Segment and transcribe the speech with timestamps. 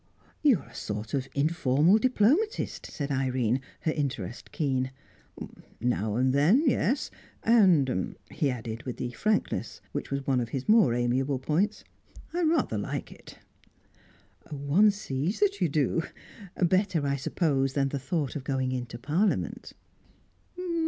[0.41, 4.89] "You are a sort of informal diplomatist," said Irene, her interest keen.
[5.79, 7.11] "Now and then, yes.
[7.43, 11.83] And" he added with the frankness which was one of his more amiable points
[12.33, 13.37] "I rather like it."
[14.49, 16.01] "One sees that you do.
[16.57, 19.73] Better, I suppose, than the thought of going into Parliament."